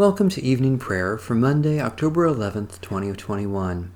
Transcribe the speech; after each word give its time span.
Welcome 0.00 0.30
to 0.30 0.42
evening 0.42 0.78
prayer 0.78 1.18
for 1.18 1.34
Monday, 1.34 1.78
October 1.78 2.26
11th, 2.26 2.80
2021. 2.80 3.92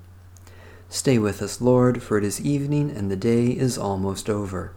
Stay 0.87 1.17
with 1.17 1.41
us, 1.41 1.59
Lord, 1.59 2.03
for 2.03 2.19
it 2.19 2.23
is 2.23 2.39
evening 2.39 2.91
and 2.91 3.09
the 3.09 3.15
day 3.15 3.47
is 3.47 3.75
almost 3.75 4.29
over. 4.29 4.73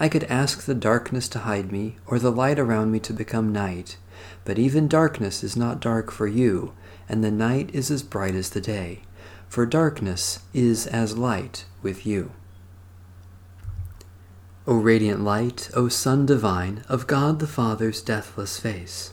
I 0.00 0.08
could 0.08 0.24
ask 0.24 0.62
the 0.62 0.74
darkness 0.74 1.28
to 1.28 1.40
hide 1.40 1.70
me, 1.70 1.96
or 2.06 2.18
the 2.18 2.32
light 2.32 2.58
around 2.58 2.90
me 2.90 2.98
to 3.00 3.12
become 3.12 3.52
night, 3.52 3.98
but 4.46 4.58
even 4.58 4.88
darkness 4.88 5.44
is 5.44 5.54
not 5.54 5.80
dark 5.80 6.10
for 6.10 6.26
you, 6.26 6.72
and 7.10 7.22
the 7.22 7.30
night 7.30 7.68
is 7.74 7.90
as 7.90 8.02
bright 8.02 8.34
as 8.34 8.48
the 8.48 8.62
day, 8.62 9.02
for 9.50 9.66
darkness 9.66 10.38
is 10.54 10.86
as 10.86 11.18
light 11.18 11.66
with 11.82 12.06
you. 12.06 12.30
O 14.66 14.76
radiant 14.76 15.22
light, 15.22 15.68
O 15.74 15.88
Sun 15.88 16.24
divine, 16.24 16.84
of 16.88 17.06
God 17.06 17.38
the 17.38 17.46
Father's 17.46 18.00
deathless 18.00 18.58
face, 18.58 19.12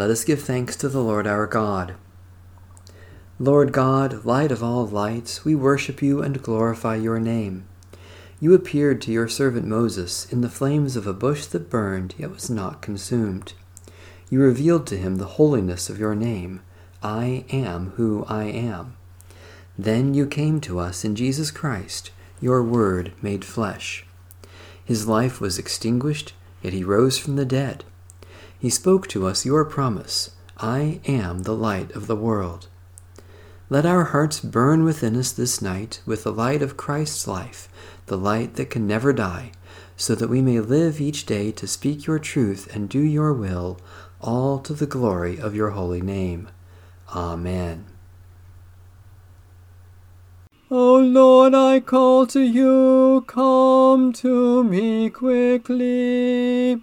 Let 0.00 0.08
us 0.08 0.24
give 0.24 0.40
thanks 0.40 0.76
to 0.76 0.88
the 0.88 1.02
Lord 1.02 1.26
our 1.26 1.46
God. 1.46 1.94
Lord 3.38 3.70
God, 3.70 4.24
light 4.24 4.50
of 4.50 4.62
all 4.62 4.86
lights, 4.86 5.44
we 5.44 5.54
worship 5.54 6.00
you 6.00 6.22
and 6.22 6.42
glorify 6.42 6.96
your 6.96 7.20
name. 7.20 7.66
You 8.40 8.54
appeared 8.54 9.02
to 9.02 9.12
your 9.12 9.28
servant 9.28 9.66
Moses 9.66 10.24
in 10.32 10.40
the 10.40 10.48
flames 10.48 10.96
of 10.96 11.06
a 11.06 11.12
bush 11.12 11.44
that 11.44 11.68
burned 11.68 12.14
yet 12.16 12.30
was 12.30 12.48
not 12.48 12.80
consumed. 12.80 13.52
You 14.30 14.40
revealed 14.40 14.86
to 14.86 14.96
him 14.96 15.16
the 15.16 15.36
holiness 15.36 15.90
of 15.90 15.98
your 15.98 16.14
name. 16.14 16.62
I 17.02 17.44
am 17.50 17.90
who 17.96 18.24
I 18.26 18.44
am. 18.44 18.96
Then 19.78 20.14
you 20.14 20.26
came 20.26 20.62
to 20.62 20.78
us 20.78 21.04
in 21.04 21.14
Jesus 21.14 21.50
Christ, 21.50 22.10
your 22.40 22.62
Word 22.62 23.12
made 23.20 23.44
flesh. 23.44 24.06
His 24.82 25.06
life 25.06 25.42
was 25.42 25.58
extinguished, 25.58 26.32
yet 26.62 26.72
he 26.72 26.84
rose 26.84 27.18
from 27.18 27.36
the 27.36 27.44
dead. 27.44 27.84
He 28.60 28.68
spoke 28.68 29.08
to 29.08 29.26
us 29.26 29.46
your 29.46 29.64
promise 29.64 30.32
I 30.58 31.00
am 31.06 31.44
the 31.44 31.56
light 31.56 31.92
of 31.92 32.06
the 32.06 32.14
world. 32.14 32.68
Let 33.70 33.86
our 33.86 34.04
hearts 34.04 34.38
burn 34.38 34.84
within 34.84 35.16
us 35.16 35.32
this 35.32 35.62
night 35.62 36.02
with 36.04 36.24
the 36.24 36.32
light 36.32 36.60
of 36.60 36.76
Christ's 36.76 37.26
life, 37.26 37.70
the 38.04 38.18
light 38.18 38.56
that 38.56 38.68
can 38.68 38.86
never 38.86 39.14
die, 39.14 39.52
so 39.96 40.14
that 40.14 40.28
we 40.28 40.42
may 40.42 40.60
live 40.60 41.00
each 41.00 41.24
day 41.24 41.50
to 41.52 41.66
speak 41.66 42.06
your 42.06 42.18
truth 42.18 42.68
and 42.74 42.90
do 42.90 43.00
your 43.00 43.32
will, 43.32 43.80
all 44.20 44.58
to 44.58 44.74
the 44.74 44.86
glory 44.86 45.40
of 45.40 45.54
your 45.54 45.70
holy 45.70 46.02
name. 46.02 46.50
Amen. 47.16 47.86
O 50.70 50.98
Lord, 50.98 51.54
I 51.54 51.80
call 51.80 52.26
to 52.26 52.40
you, 52.40 53.24
come 53.26 54.12
to 54.12 54.62
me 54.62 55.08
quickly. 55.08 56.82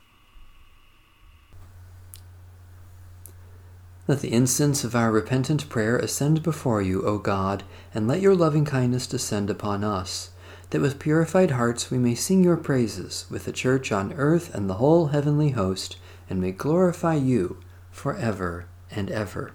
Let 4.11 4.19
the 4.19 4.33
incense 4.33 4.83
of 4.83 4.93
our 4.93 5.09
repentant 5.09 5.69
prayer 5.69 5.95
ascend 5.95 6.43
before 6.43 6.81
you, 6.81 7.01
O 7.03 7.17
God, 7.17 7.63
and 7.93 8.09
let 8.09 8.19
your 8.19 8.35
loving 8.35 8.65
kindness 8.65 9.07
descend 9.07 9.49
upon 9.49 9.85
us, 9.85 10.31
that 10.71 10.81
with 10.81 10.99
purified 10.99 11.51
hearts 11.51 11.89
we 11.89 11.97
may 11.97 12.13
sing 12.13 12.43
your 12.43 12.57
praises 12.57 13.25
with 13.29 13.45
the 13.45 13.53
church 13.53 13.89
on 13.89 14.11
earth 14.11 14.53
and 14.53 14.69
the 14.69 14.73
whole 14.73 15.07
heavenly 15.07 15.51
host, 15.51 15.95
and 16.29 16.41
may 16.41 16.51
glorify 16.51 17.15
you 17.15 17.61
for 17.89 18.17
ever 18.17 18.65
and 18.91 19.09
ever. 19.09 19.53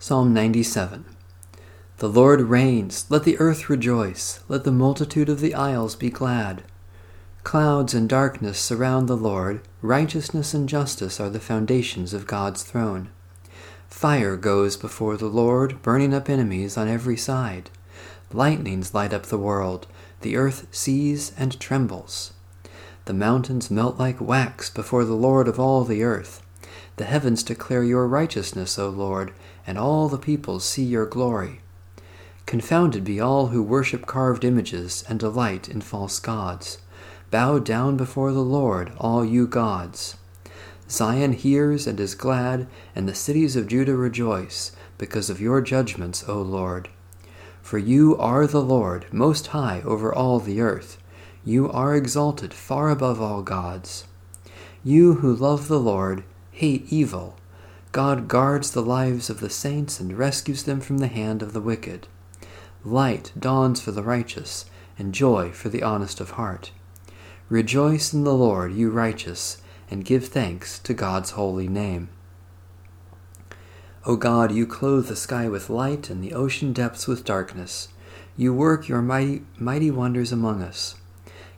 Psalm 0.00 0.34
97 0.34 1.04
the 1.98 2.08
Lord 2.08 2.40
reigns. 2.40 3.06
Let 3.08 3.22
the 3.22 3.38
earth 3.38 3.70
rejoice. 3.70 4.40
Let 4.48 4.64
the 4.64 4.72
multitude 4.72 5.28
of 5.28 5.38
the 5.38 5.54
isles 5.54 5.94
be 5.94 6.10
glad. 6.10 6.64
Clouds 7.46 7.94
and 7.94 8.08
darkness 8.08 8.58
surround 8.58 9.08
the 9.08 9.16
Lord. 9.16 9.60
Righteousness 9.80 10.52
and 10.52 10.68
justice 10.68 11.20
are 11.20 11.30
the 11.30 11.38
foundations 11.38 12.12
of 12.12 12.26
God's 12.26 12.64
throne. 12.64 13.08
Fire 13.86 14.36
goes 14.36 14.76
before 14.76 15.16
the 15.16 15.28
Lord, 15.28 15.80
burning 15.80 16.12
up 16.12 16.28
enemies 16.28 16.76
on 16.76 16.88
every 16.88 17.16
side. 17.16 17.70
Lightnings 18.32 18.94
light 18.94 19.14
up 19.14 19.26
the 19.26 19.38
world. 19.38 19.86
The 20.22 20.36
earth 20.36 20.66
sees 20.72 21.32
and 21.38 21.60
trembles. 21.60 22.32
The 23.04 23.14
mountains 23.14 23.70
melt 23.70 23.96
like 23.96 24.20
wax 24.20 24.68
before 24.68 25.04
the 25.04 25.14
Lord 25.14 25.46
of 25.46 25.60
all 25.60 25.84
the 25.84 26.02
earth. 26.02 26.42
The 26.96 27.04
heavens 27.04 27.44
declare 27.44 27.84
your 27.84 28.08
righteousness, 28.08 28.76
O 28.76 28.88
Lord, 28.88 29.32
and 29.64 29.78
all 29.78 30.08
the 30.08 30.18
peoples 30.18 30.64
see 30.64 30.82
your 30.82 31.06
glory. 31.06 31.60
Confounded 32.44 33.04
be 33.04 33.20
all 33.20 33.48
who 33.48 33.62
worship 33.62 34.04
carved 34.04 34.44
images 34.44 35.04
and 35.08 35.20
delight 35.20 35.68
in 35.68 35.80
false 35.80 36.18
gods. 36.18 36.78
Bow 37.30 37.58
down 37.58 37.96
before 37.96 38.32
the 38.32 38.40
Lord, 38.40 38.92
all 38.98 39.24
you 39.24 39.46
gods. 39.46 40.16
Zion 40.88 41.32
hears 41.32 41.86
and 41.86 41.98
is 41.98 42.14
glad, 42.14 42.68
and 42.94 43.08
the 43.08 43.14
cities 43.14 43.56
of 43.56 43.66
Judah 43.66 43.96
rejoice, 43.96 44.72
because 44.98 45.28
of 45.28 45.40
your 45.40 45.60
judgments, 45.60 46.24
O 46.28 46.40
Lord. 46.40 46.88
For 47.60 47.78
you 47.78 48.16
are 48.18 48.46
the 48.46 48.62
Lord, 48.62 49.06
most 49.12 49.48
high 49.48 49.82
over 49.84 50.14
all 50.14 50.38
the 50.38 50.60
earth. 50.60 50.98
You 51.44 51.70
are 51.70 51.96
exalted 51.96 52.54
far 52.54 52.90
above 52.90 53.20
all 53.20 53.42
gods. 53.42 54.04
You 54.84 55.14
who 55.14 55.34
love 55.34 55.66
the 55.66 55.80
Lord 55.80 56.22
hate 56.52 56.86
evil. 56.92 57.36
God 57.90 58.28
guards 58.28 58.70
the 58.70 58.82
lives 58.82 59.28
of 59.28 59.40
the 59.40 59.50
saints 59.50 59.98
and 59.98 60.16
rescues 60.16 60.62
them 60.62 60.80
from 60.80 60.98
the 60.98 61.08
hand 61.08 61.42
of 61.42 61.52
the 61.52 61.60
wicked. 61.60 62.06
Light 62.84 63.32
dawns 63.36 63.80
for 63.80 63.90
the 63.90 64.04
righteous, 64.04 64.66
and 64.96 65.12
joy 65.12 65.50
for 65.50 65.68
the 65.68 65.82
honest 65.82 66.20
of 66.20 66.32
heart. 66.32 66.70
Rejoice 67.48 68.12
in 68.12 68.24
the 68.24 68.34
Lord, 68.34 68.74
you 68.74 68.90
righteous, 68.90 69.58
and 69.88 70.04
give 70.04 70.26
thanks 70.26 70.80
to 70.80 70.92
God's 70.92 71.30
holy 71.30 71.68
name. 71.68 72.08
O 74.04 74.16
God, 74.16 74.50
you 74.50 74.66
clothe 74.66 75.06
the 75.06 75.14
sky 75.14 75.48
with 75.48 75.70
light 75.70 76.10
and 76.10 76.24
the 76.24 76.32
ocean 76.32 76.72
depths 76.72 77.06
with 77.06 77.24
darkness. 77.24 77.88
You 78.36 78.52
work 78.52 78.88
your 78.88 79.00
mighty, 79.00 79.42
mighty 79.58 79.92
wonders 79.92 80.32
among 80.32 80.60
us. 80.60 80.96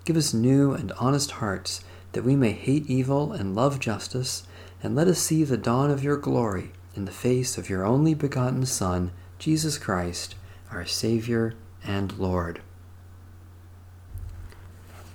Give 0.05 0.19
us 0.19 0.35
new 0.35 0.73
and 0.73 0.93
honest 0.93 1.31
hearts, 1.33 1.83
that 2.13 2.25
we 2.25 2.37
may 2.37 2.53
hate 2.53 2.87
evil 2.87 3.33
and 3.33 3.55
love 3.55 3.81
justice, 3.81 4.43
and 4.83 4.95
let 4.95 5.09
us 5.09 5.19
see 5.19 5.43
the 5.43 5.57
dawn 5.57 5.91
of 5.91 6.05
your 6.05 6.19
glory 6.19 6.73
in 6.95 7.07
the 7.07 7.13
face 7.13 7.57
of 7.57 7.71
your 7.71 7.87
only 7.87 8.13
begotten 8.13 8.67
Son, 8.67 9.11
Jesus 9.39 9.79
Christ, 9.79 10.35
our 10.71 10.85
Savior 10.85 11.55
and 11.83 12.19
Lord. 12.19 12.61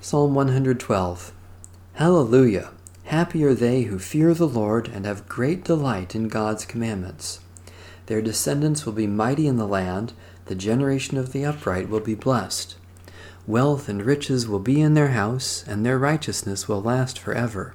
Psalm 0.04 0.36
112 0.36 1.32
Hallelujah! 1.94 2.72
Happy 3.06 3.42
are 3.46 3.54
they 3.54 3.84
who 3.84 3.98
fear 3.98 4.34
the 4.34 4.46
Lord 4.46 4.90
and 4.90 5.06
have 5.06 5.30
great 5.30 5.64
delight 5.64 6.14
in 6.14 6.28
God's 6.28 6.66
commandments. 6.66 7.40
Their 8.08 8.22
descendants 8.22 8.86
will 8.86 8.92
be 8.92 9.08
mighty 9.08 9.48
in 9.48 9.56
the 9.56 9.66
land, 9.66 10.12
the 10.48 10.56
generation 10.56 11.18
of 11.18 11.32
the 11.32 11.46
upright 11.46 11.88
will 11.88 12.02
be 12.02 12.16
blessed. 12.16 12.76
Wealth 13.48 13.88
and 13.88 14.04
riches 14.04 14.46
will 14.46 14.60
be 14.60 14.82
in 14.82 14.94
their 14.94 15.12
house, 15.12 15.64
and 15.66 15.86
their 15.86 15.98
righteousness 15.98 16.68
will 16.68 16.82
last 16.82 17.18
forever. 17.18 17.74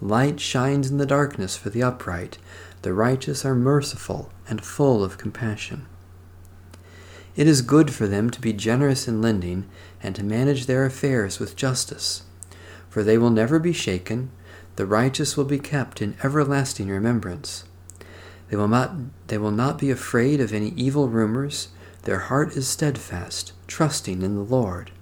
Light 0.00 0.40
shines 0.40 0.90
in 0.90 0.98
the 0.98 1.06
darkness 1.06 1.56
for 1.56 1.70
the 1.70 1.80
upright. 1.84 2.38
The 2.82 2.92
righteous 2.92 3.44
are 3.44 3.54
merciful 3.54 4.32
and 4.48 4.64
full 4.64 5.04
of 5.04 5.16
compassion. 5.16 5.86
It 7.36 7.46
is 7.46 7.60
good 7.60 7.92
for 7.92 8.06
them 8.06 8.30
to 8.30 8.40
be 8.40 8.54
generous 8.54 9.06
in 9.06 9.20
lending 9.20 9.66
and 10.06 10.16
to 10.16 10.24
manage 10.24 10.64
their 10.64 10.86
affairs 10.86 11.38
with 11.38 11.56
justice 11.56 12.22
for 12.96 13.02
they 13.02 13.18
will 13.18 13.28
never 13.28 13.58
be 13.58 13.74
shaken. 13.74 14.30
The 14.76 14.86
righteous 14.86 15.36
will 15.36 15.44
be 15.44 15.58
kept 15.58 16.00
in 16.00 16.16
everlasting 16.22 16.88
remembrance. 16.88 17.64
They 18.48 18.56
will 18.56 18.68
not, 18.68 18.92
they 19.26 19.36
will 19.36 19.50
not 19.50 19.76
be 19.76 19.90
afraid 19.90 20.40
of 20.40 20.50
any 20.50 20.70
evil 20.70 21.10
rumors. 21.10 21.68
Their 22.04 22.20
heart 22.20 22.56
is 22.56 22.66
steadfast, 22.66 23.52
trusting 23.66 24.22
in 24.22 24.34
the 24.34 24.40
Lord. 24.40 24.92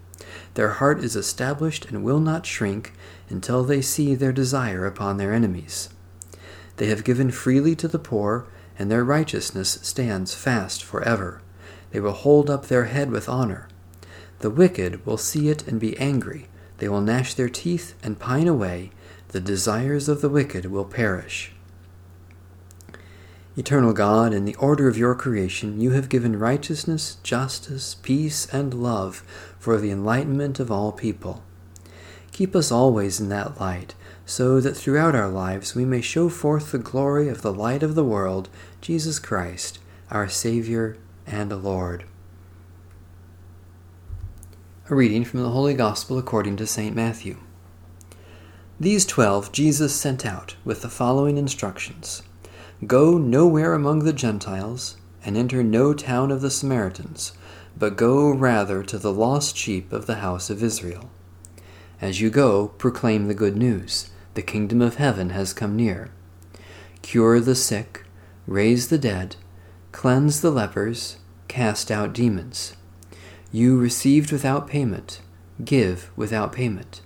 Their 0.54 0.70
heart 0.70 1.04
is 1.04 1.14
established 1.14 1.84
and 1.84 2.02
will 2.02 2.18
not 2.18 2.46
shrink 2.46 2.94
until 3.28 3.62
they 3.62 3.80
see 3.80 4.16
their 4.16 4.32
desire 4.32 4.86
upon 4.86 5.16
their 5.16 5.32
enemies. 5.32 5.88
They 6.78 6.86
have 6.86 7.04
given 7.04 7.30
freely 7.30 7.76
to 7.76 7.86
the 7.86 8.00
poor, 8.00 8.48
and 8.76 8.90
their 8.90 9.04
righteousness 9.04 9.78
stands 9.82 10.34
fast 10.34 10.82
forever. 10.82 11.42
They 11.92 12.00
will 12.00 12.10
hold 12.10 12.50
up 12.50 12.66
their 12.66 12.86
head 12.86 13.12
with 13.12 13.28
honor. 13.28 13.68
The 14.44 14.50
wicked 14.50 15.06
will 15.06 15.17
see 15.17 15.49
it 15.49 15.67
and 15.67 15.81
be 15.81 15.96
angry 15.96 16.49
they 16.76 16.87
will 16.87 17.00
gnash 17.00 17.32
their 17.32 17.49
teeth 17.49 17.94
and 18.02 18.19
pine 18.19 18.46
away. 18.46 18.91
The 19.29 19.41
desires 19.41 20.06
of 20.06 20.20
the 20.20 20.29
wicked 20.29 20.67
will 20.67 20.85
perish. 20.85 21.52
Eternal 23.56 23.94
God, 23.94 24.35
in 24.35 24.44
the 24.44 24.55
order 24.56 24.87
of 24.87 24.99
your 24.99 25.14
creation, 25.14 25.81
you 25.81 25.93
have 25.93 26.11
given 26.11 26.38
righteousness, 26.38 27.17
justice, 27.23 27.94
peace, 27.94 28.46
and 28.52 28.75
love 28.75 29.25
for 29.58 29.79
the 29.79 29.91
enlightenment 29.91 30.61
of 30.61 30.70
all 30.70 30.93
people. 30.93 31.43
Keep 32.32 32.55
us 32.55 32.70
always 32.70 33.19
in 33.19 33.31
that 33.31 33.58
light, 33.58 33.94
so 34.26 34.61
that 34.61 34.76
throughout 34.76 35.14
our 35.14 35.31
lives 35.31 35.75
we 35.75 35.87
may 35.87 36.02
show 36.02 36.29
forth 36.29 36.70
the 36.70 36.76
glory 36.76 37.31
of 37.31 37.40
the 37.40 37.50
light 37.50 37.82
of 37.82 37.94
the 37.94 38.05
world, 38.05 38.50
Jesus 38.82 39.19
Christ, 39.19 39.79
our 40.11 40.29
Savior 40.29 40.99
and 41.26 41.50
Lord. 41.64 42.05
A 44.90 44.94
reading 44.94 45.25
from 45.25 45.40
the 45.40 45.48
Holy 45.48 45.72
Gospel 45.72 46.19
according 46.19 46.56
to 46.56 46.66
St. 46.66 46.94
Matthew. 46.94 47.38
These 48.78 49.06
twelve 49.06 49.50
Jesus 49.50 49.94
sent 49.94 50.26
out 50.26 50.56
with 50.62 50.82
the 50.82 50.90
following 50.90 51.38
instructions 51.38 52.22
Go 52.86 53.16
nowhere 53.16 53.72
among 53.72 54.00
the 54.00 54.12
Gentiles, 54.12 54.98
and 55.25 55.38
enter 55.38 55.62
no 55.62 55.94
town 55.94 56.31
of 56.31 56.42
the 56.42 56.50
Samaritans, 56.50 57.32
but 57.75 57.96
go 57.96 58.28
rather 58.28 58.82
to 58.82 58.98
the 58.98 59.10
lost 59.10 59.56
sheep 59.56 59.90
of 59.90 60.04
the 60.04 60.16
house 60.16 60.50
of 60.50 60.62
Israel. 60.62 61.08
As 61.98 62.20
you 62.20 62.28
go, 62.28 62.69
proclaim 62.69 63.26
the 63.26 63.32
good 63.32 63.56
news 63.56 64.10
the 64.34 64.42
kingdom 64.42 64.82
of 64.82 64.96
heaven 64.96 65.30
has 65.30 65.54
come 65.54 65.76
near. 65.76 66.10
Cure 67.00 67.40
the 67.40 67.54
sick, 67.54 68.04
raise 68.46 68.88
the 68.88 68.98
dead, 68.98 69.37
cleanse 69.92 70.42
the 70.42 70.50
lepers, 70.50 71.16
cast 71.48 71.90
out 71.90 72.12
demons. 72.12 72.75
You 73.54 73.78
received 73.78 74.32
without 74.32 74.66
payment, 74.66 75.20
give 75.64 76.10
without 76.16 76.52
payment. 76.52 77.02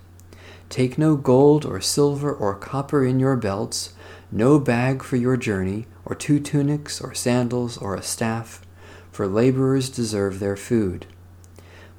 Take 0.67 0.97
no 0.97 1.15
gold 1.15 1.63
or 1.63 1.79
silver 1.79 2.33
or 2.33 2.55
copper 2.55 3.05
in 3.05 3.19
your 3.19 3.35
belts, 3.35 3.93
no 4.31 4.57
bag 4.57 5.03
for 5.03 5.15
your 5.15 5.37
journey, 5.37 5.85
or 6.05 6.15
two 6.15 6.39
tunics, 6.39 6.99
or 6.99 7.13
sandals, 7.13 7.77
or 7.77 7.93
a 7.93 8.01
staff, 8.01 8.65
for 9.11 9.27
laborers 9.27 9.89
deserve 9.89 10.39
their 10.39 10.57
food. 10.57 11.05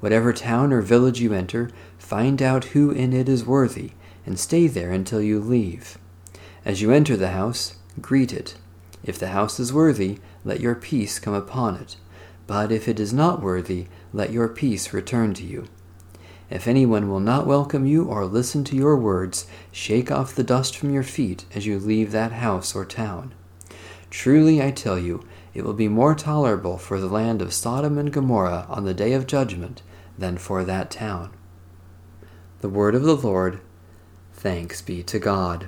Whatever 0.01 0.33
town 0.33 0.73
or 0.73 0.81
village 0.81 1.21
you 1.21 1.31
enter, 1.31 1.69
find 1.97 2.41
out 2.41 2.65
who 2.75 2.91
in 2.91 3.13
it 3.13 3.29
is 3.29 3.45
worthy, 3.45 3.91
and 4.25 4.37
stay 4.37 4.67
there 4.67 4.91
until 4.91 5.21
you 5.21 5.39
leave. 5.39 5.97
As 6.65 6.81
you 6.81 6.91
enter 6.91 7.15
the 7.15 7.29
house, 7.29 7.77
greet 8.01 8.33
it. 8.33 8.55
If 9.01 9.17
the 9.17 9.29
house 9.29 9.61
is 9.61 9.71
worthy, 9.71 10.19
let 10.43 10.59
your 10.59 10.75
peace 10.75 11.19
come 11.19 11.35
upon 11.35 11.77
it. 11.77 11.95
But 12.51 12.69
if 12.69 12.89
it 12.89 12.99
is 12.99 13.13
not 13.13 13.41
worthy, 13.41 13.87
let 14.11 14.33
your 14.33 14.49
peace 14.49 14.91
return 14.91 15.33
to 15.35 15.43
you. 15.45 15.67
If 16.49 16.67
anyone 16.67 17.07
will 17.07 17.21
not 17.21 17.47
welcome 17.47 17.85
you 17.85 18.03
or 18.03 18.25
listen 18.25 18.65
to 18.65 18.75
your 18.75 18.97
words, 18.97 19.45
shake 19.71 20.11
off 20.11 20.35
the 20.35 20.43
dust 20.43 20.75
from 20.75 20.93
your 20.93 21.01
feet 21.01 21.45
as 21.55 21.65
you 21.65 21.79
leave 21.79 22.11
that 22.11 22.33
house 22.33 22.75
or 22.75 22.83
town. 22.83 23.33
Truly 24.09 24.61
I 24.61 24.71
tell 24.71 24.99
you, 24.99 25.25
it 25.53 25.63
will 25.63 25.71
be 25.73 25.87
more 25.87 26.13
tolerable 26.13 26.77
for 26.77 26.99
the 26.99 27.07
land 27.07 27.41
of 27.41 27.53
Sodom 27.53 27.97
and 27.97 28.11
Gomorrah 28.11 28.65
on 28.67 28.83
the 28.83 28.93
day 28.93 29.13
of 29.13 29.27
judgment 29.27 29.81
than 30.17 30.37
for 30.37 30.65
that 30.65 30.91
town. 30.91 31.31
The 32.59 32.67
word 32.67 32.95
of 32.95 33.03
the 33.03 33.15
Lord. 33.15 33.61
Thanks 34.33 34.81
be 34.81 35.03
to 35.03 35.19
God. 35.19 35.67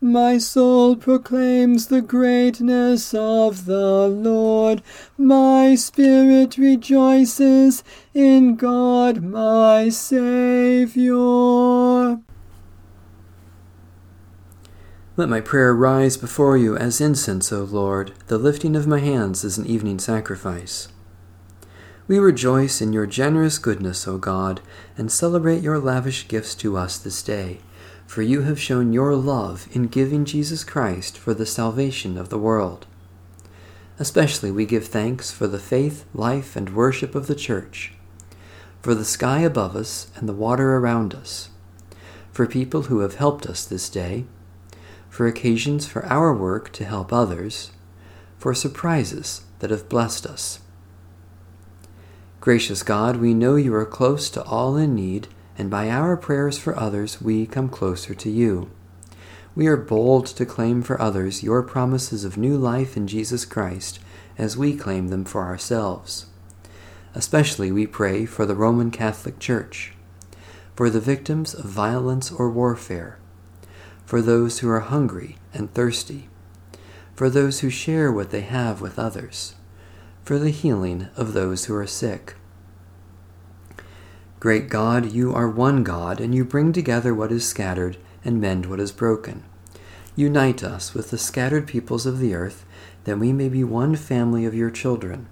My 0.00 0.38
soul 0.38 0.96
proclaims 0.96 1.86
the 1.86 2.02
greatness 2.02 3.14
of 3.14 3.64
the 3.64 4.08
Lord. 4.08 4.82
My 5.16 5.76
spirit 5.76 6.58
rejoices 6.58 7.84
in 8.12 8.56
God 8.56 9.22
my 9.22 9.88
Saviour. 9.88 11.14
Let 15.16 15.28
my 15.28 15.40
prayer 15.40 15.72
rise 15.72 16.16
before 16.16 16.56
you 16.56 16.76
as 16.76 17.00
incense, 17.00 17.52
O 17.52 17.62
Lord. 17.62 18.12
The 18.26 18.36
lifting 18.36 18.74
of 18.74 18.88
my 18.88 18.98
hands 18.98 19.44
is 19.44 19.58
an 19.58 19.66
evening 19.66 20.00
sacrifice. 20.00 20.88
We 22.08 22.18
rejoice 22.18 22.82
in 22.82 22.92
your 22.92 23.06
generous 23.06 23.58
goodness, 23.58 24.08
O 24.08 24.18
God, 24.18 24.60
and 24.98 25.10
celebrate 25.12 25.62
your 25.62 25.78
lavish 25.78 26.26
gifts 26.26 26.56
to 26.56 26.76
us 26.76 26.98
this 26.98 27.22
day 27.22 27.60
for 28.06 28.22
you 28.22 28.42
have 28.42 28.60
shown 28.60 28.92
your 28.92 29.14
love 29.16 29.68
in 29.72 29.88
giving 29.88 30.24
Jesus 30.24 30.64
Christ 30.64 31.18
for 31.18 31.34
the 31.34 31.46
salvation 31.46 32.16
of 32.16 32.28
the 32.28 32.38
world. 32.38 32.86
Especially 33.98 34.50
we 34.50 34.66
give 34.66 34.86
thanks 34.86 35.30
for 35.30 35.46
the 35.46 35.58
faith, 35.58 36.04
life, 36.14 36.56
and 36.56 36.74
worship 36.74 37.14
of 37.14 37.26
the 37.26 37.34
Church, 37.34 37.92
for 38.82 38.94
the 38.94 39.04
sky 39.04 39.40
above 39.40 39.76
us 39.76 40.10
and 40.16 40.28
the 40.28 40.32
water 40.32 40.76
around 40.76 41.14
us, 41.14 41.50
for 42.32 42.46
people 42.46 42.82
who 42.82 43.00
have 43.00 43.14
helped 43.14 43.46
us 43.46 43.64
this 43.64 43.88
day, 43.88 44.24
for 45.08 45.26
occasions 45.26 45.86
for 45.86 46.04
our 46.06 46.34
work 46.34 46.72
to 46.72 46.84
help 46.84 47.12
others, 47.12 47.70
for 48.36 48.52
surprises 48.52 49.42
that 49.60 49.70
have 49.70 49.88
blessed 49.88 50.26
us. 50.26 50.60
Gracious 52.40 52.82
God, 52.82 53.16
we 53.16 53.32
know 53.32 53.56
you 53.56 53.74
are 53.74 53.86
close 53.86 54.28
to 54.30 54.42
all 54.42 54.76
in 54.76 54.94
need 54.94 55.28
and 55.56 55.70
by 55.70 55.88
our 55.88 56.16
prayers 56.16 56.58
for 56.58 56.78
others 56.78 57.20
we 57.20 57.46
come 57.46 57.68
closer 57.68 58.14
to 58.14 58.30
you. 58.30 58.70
We 59.54 59.66
are 59.68 59.76
bold 59.76 60.26
to 60.26 60.44
claim 60.44 60.82
for 60.82 61.00
others 61.00 61.44
your 61.44 61.62
promises 61.62 62.24
of 62.24 62.36
new 62.36 62.56
life 62.56 62.96
in 62.96 63.06
Jesus 63.06 63.44
Christ 63.44 64.00
as 64.36 64.56
we 64.56 64.76
claim 64.76 65.08
them 65.08 65.24
for 65.24 65.42
ourselves. 65.44 66.26
Especially 67.14 67.70
we 67.70 67.86
pray 67.86 68.26
for 68.26 68.46
the 68.46 68.56
Roman 68.56 68.90
Catholic 68.90 69.38
Church, 69.38 69.92
for 70.74 70.90
the 70.90 71.00
victims 71.00 71.54
of 71.54 71.66
violence 71.66 72.32
or 72.32 72.50
warfare, 72.50 73.18
for 74.04 74.20
those 74.20 74.58
who 74.58 74.68
are 74.68 74.80
hungry 74.80 75.36
and 75.52 75.72
thirsty, 75.72 76.28
for 77.14 77.30
those 77.30 77.60
who 77.60 77.70
share 77.70 78.10
what 78.10 78.30
they 78.30 78.40
have 78.40 78.80
with 78.80 78.98
others, 78.98 79.54
for 80.24 80.36
the 80.36 80.50
healing 80.50 81.08
of 81.16 81.32
those 81.32 81.66
who 81.66 81.76
are 81.76 81.86
sick 81.86 82.34
Great 84.44 84.68
God, 84.68 85.10
you 85.10 85.32
are 85.34 85.48
one 85.48 85.82
God, 85.82 86.20
and 86.20 86.34
you 86.34 86.44
bring 86.44 86.70
together 86.70 87.14
what 87.14 87.32
is 87.32 87.48
scattered 87.48 87.96
and 88.22 88.42
mend 88.42 88.66
what 88.66 88.78
is 88.78 88.92
broken. 88.92 89.42
Unite 90.16 90.62
us 90.62 90.92
with 90.92 91.08
the 91.08 91.16
scattered 91.16 91.66
peoples 91.66 92.04
of 92.04 92.18
the 92.18 92.34
earth, 92.34 92.66
that 93.04 93.18
we 93.18 93.32
may 93.32 93.48
be 93.48 93.64
one 93.64 93.96
family 93.96 94.44
of 94.44 94.54
your 94.54 94.70
children. 94.70 95.28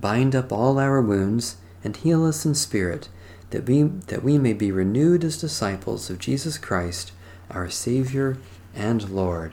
Bind 0.00 0.34
up 0.34 0.50
all 0.52 0.78
our 0.78 1.02
wounds, 1.02 1.58
and 1.84 1.94
heal 1.94 2.24
us 2.24 2.46
in 2.46 2.54
spirit, 2.54 3.10
that 3.50 3.66
we, 3.66 3.82
that 3.82 4.24
we 4.24 4.38
may 4.38 4.54
be 4.54 4.72
renewed 4.72 5.22
as 5.22 5.36
disciples 5.36 6.08
of 6.08 6.18
Jesus 6.18 6.56
Christ, 6.56 7.12
our 7.50 7.68
Savior 7.68 8.38
and 8.74 9.10
Lord. 9.10 9.52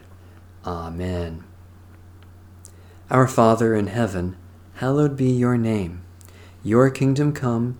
Amen. 0.66 1.44
Our 3.12 3.28
Father 3.28 3.76
in 3.76 3.88
heaven, 3.88 4.38
hallowed 4.76 5.18
be 5.18 5.30
your 5.30 5.58
name. 5.58 6.04
Your 6.64 6.90
kingdom 6.90 7.34
come 7.34 7.80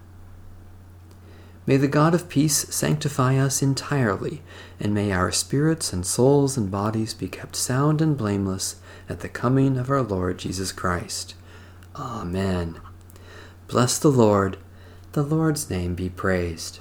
May 1.67 1.77
the 1.77 1.87
God 1.87 2.15
of 2.15 2.27
peace 2.27 2.57
sanctify 2.73 3.37
us 3.37 3.61
entirely, 3.61 4.41
and 4.79 4.93
may 4.93 5.11
our 5.11 5.31
spirits 5.31 5.93
and 5.93 6.05
souls 6.05 6.57
and 6.57 6.71
bodies 6.71 7.13
be 7.13 7.27
kept 7.27 7.55
sound 7.55 8.01
and 8.01 8.17
blameless 8.17 8.77
at 9.07 9.19
the 9.19 9.29
coming 9.29 9.77
of 9.77 9.89
our 9.89 10.01
Lord 10.01 10.39
Jesus 10.39 10.71
Christ. 10.71 11.35
Amen. 11.95 12.79
Bless 13.67 13.99
the 13.99 14.11
Lord. 14.11 14.57
The 15.11 15.23
Lord's 15.23 15.69
name 15.69 15.93
be 15.93 16.09
praised. 16.09 16.79